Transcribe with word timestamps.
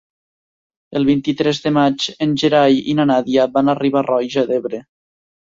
El 0.99 1.03
vint-i-tres 1.09 1.59
de 1.65 1.71
maig 1.75 2.07
en 2.27 2.33
Gerai 2.45 2.81
i 2.95 2.97
na 3.01 3.07
Nàdia 3.11 3.47
van 3.59 3.71
a 3.71 3.77
Riba-roja 3.83 4.47
d'Ebre. 4.51 4.83